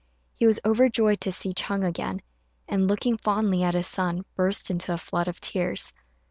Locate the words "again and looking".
1.87-3.17